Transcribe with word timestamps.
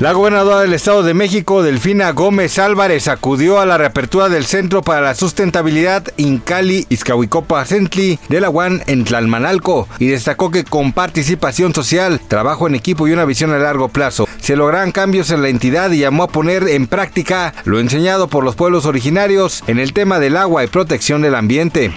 La 0.00 0.12
gobernadora 0.12 0.62
del 0.62 0.72
Estado 0.72 1.02
de 1.02 1.12
México, 1.12 1.62
Delfina 1.62 2.12
Gómez 2.12 2.58
Álvarez, 2.58 3.06
acudió 3.06 3.60
a 3.60 3.66
la 3.66 3.76
reapertura 3.76 4.30
del 4.30 4.46
Centro 4.46 4.80
para 4.80 5.02
la 5.02 5.14
Sustentabilidad 5.14 6.04
Incali 6.16 6.86
Izcahuicopa 6.88 7.62
Centli 7.66 8.18
de 8.30 8.40
la 8.40 8.48
UAN 8.48 8.82
en 8.86 9.04
Tlalmanalco 9.04 9.88
y 9.98 10.06
destacó 10.06 10.50
que 10.50 10.64
con 10.64 10.94
participación 10.94 11.74
social, 11.74 12.18
trabajo 12.28 12.66
en 12.66 12.76
equipo 12.76 13.06
y 13.06 13.12
una 13.12 13.26
visión 13.26 13.52
a 13.52 13.58
largo 13.58 13.88
plazo 13.88 14.26
se 14.40 14.56
logran 14.56 14.90
cambios 14.90 15.30
en 15.32 15.42
la 15.42 15.50
entidad 15.50 15.90
y 15.90 15.98
llamó 15.98 16.22
a 16.22 16.28
poner 16.28 16.66
en 16.66 16.86
práctica 16.86 17.52
lo 17.66 17.78
enseñado 17.78 18.26
por 18.26 18.42
los 18.42 18.56
pueblos 18.56 18.86
originarios 18.86 19.62
en 19.66 19.78
el 19.78 19.92
tema 19.92 20.18
del 20.18 20.38
agua 20.38 20.64
y 20.64 20.68
protección 20.68 21.20
del 21.20 21.34
ambiente. 21.34 21.92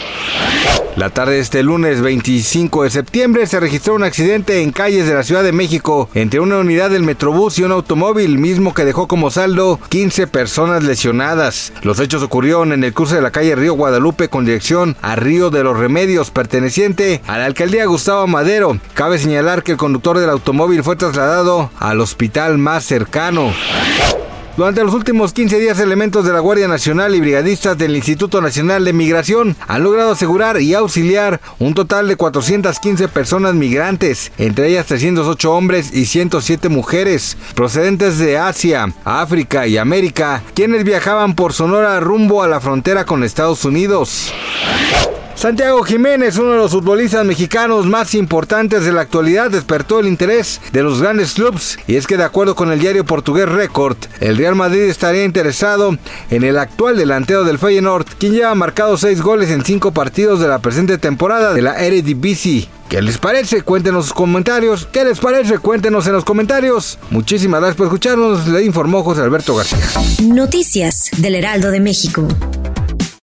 La 0.96 1.10
tarde 1.10 1.34
de 1.34 1.40
este 1.40 1.64
lunes 1.64 2.02
25 2.02 2.84
de 2.84 2.92
septiembre 2.92 3.48
se 3.48 3.60
registró 3.60 3.96
un 3.96 4.04
accidente 4.04 4.62
en 4.62 4.72
calles 4.72 5.08
de 5.08 5.16
la 5.16 5.24
Ciudad 5.24 5.44
de 5.44 5.52
México 5.52 6.08
entre 6.14 6.40
una 6.40 6.60
unidad 6.60 6.92
del 6.92 7.02
Metrobús 7.02 7.58
y 7.58 7.64
un 7.64 7.72
automóvil, 7.72 8.38
mismo 8.38 8.76
que 8.76 8.86
dejó 8.86 9.08
como 9.08 9.32
saldo 9.32 9.80
15 9.90 10.28
personas 10.28 10.84
lesionadas. 10.84 11.74
Los 11.82 12.00
hechos 12.00 12.22
ocurrieron 12.22 12.74
en 12.74 12.84
el 12.84 12.94
curso 12.94 13.16
de 13.16 13.24
la 13.24 13.32
calle 13.32 13.56
Río 13.56 13.74
Guadalupe 13.74 14.30
con 14.30 14.46
dirección 14.46 14.96
a 15.02 15.16
Río 15.16 15.50
de 15.50 15.64
los 15.64 15.80
Remedios, 15.80 16.30
perteneciente 16.30 17.24
a 17.26 17.40
la 17.40 17.46
alcaldía 17.46 17.86
Gustavo 17.86 18.28
Madero. 18.28 18.78
Cabe 18.94 19.18
señalar 19.18 19.64
que 19.64 19.72
el 19.72 19.78
conductor 19.80 20.20
del 20.20 20.30
automóvil 20.30 20.84
fue 20.84 20.96
trasladado 20.96 21.72
al 21.80 22.02
hospital 22.02 22.60
más 22.60 22.86
cercano. 22.86 23.52
Durante 24.56 24.84
los 24.84 24.94
últimos 24.94 25.34
15 25.34 25.60
días, 25.60 25.80
elementos 25.80 26.26
de 26.26 26.32
la 26.32 26.40
Guardia 26.40 26.68
Nacional 26.68 27.16
y 27.16 27.20
brigadistas 27.20 27.76
del 27.76 27.96
Instituto 27.96 28.40
Nacional 28.40 28.86
de 28.86 28.94
Migración 28.94 29.56
han 29.68 29.82
logrado 29.82 30.12
asegurar 30.12 30.62
y 30.62 30.76
auxiliar 30.76 31.42
un 31.58 31.74
total 31.74 32.08
de 32.08 32.18
415 32.18 33.08
personas 33.08 33.56
migrantes, 33.56 34.32
entre 34.38 34.68
ellas 34.68 34.86
308 34.86 35.52
hombres 35.52 35.92
y 35.92 36.06
107 36.06 36.70
mujeres, 36.70 37.36
procedentes 37.56 38.20
de 38.20 38.38
Asia, 38.38 38.94
África 39.04 39.66
y 39.66 39.78
América, 39.78 40.44
quienes 40.54 40.84
viajaban 40.84 41.34
por 41.34 41.54
Sonora 41.54 42.00
rumbo 42.00 42.44
a 42.44 42.48
la 42.48 42.60
frontera 42.60 43.06
con 43.06 43.24
Estados 43.24 43.66
Unidos. 43.66 44.32
Santiago 45.36 45.84
Jiménez, 45.84 46.38
uno 46.38 46.52
de 46.52 46.58
los 46.58 46.72
futbolistas 46.72 47.26
mexicanos 47.26 47.86
más 47.86 48.16
importantes 48.16 48.86
de 48.86 48.94
la 48.94 49.02
actualidad, 49.02 49.52
despertó 49.52 50.00
el 50.00 50.08
interés 50.08 50.62
de 50.72 50.84
los 50.84 51.02
grandes 51.02 51.34
clubes 51.34 51.78
y 51.88 51.96
es 51.96 52.08
que 52.08 52.18
de 52.18 52.24
acuerdo 52.24 52.56
con 52.56 52.72
el 52.72 52.80
diario 52.80 53.04
portugués 53.04 53.50
Record, 53.50 53.98
el 54.22 54.38
Real 54.38 54.56
Madrid 54.56 54.84
estaría 54.84 55.26
interesado 55.26 55.98
en 56.30 56.44
el 56.44 56.58
actual 56.58 56.98
delantero 56.98 57.44
del 57.44 57.60
Feyenoord, 57.60 58.06
quien 58.18 58.34
lleva 58.34 58.56
marcado 58.56 58.96
seis 58.98 59.22
goles 59.22 59.50
en 59.50 59.66
cinco 59.66 59.92
partidos 59.92 60.40
de 60.40 60.48
la 60.48 60.60
presente 60.60 60.98
temporada 60.98 61.54
de 61.54 61.62
la 61.62 61.84
Eredivisie. 61.84 62.70
¿Qué 62.88 63.02
les 63.02 63.18
parece? 63.18 63.64
Cuéntenos 63.64 64.06
sus 64.06 64.14
comentarios. 64.14 64.88
¿Qué 64.92 65.04
les 65.04 65.20
parece? 65.20 65.58
Cuéntenos 65.58 66.06
en 66.06 66.14
los 66.14 66.24
comentarios. 66.24 67.00
Muchísimas 67.10 67.60
gracias 67.60 67.78
por 67.78 67.88
escucharnos. 67.88 68.48
Le 68.48 68.64
informó 68.64 69.04
José 69.04 69.22
Alberto 69.22 69.56
García. 69.56 69.80
Noticias 70.22 71.10
del 71.18 71.34
Heraldo 71.36 71.72
de 71.72 71.80
México. 71.80 72.28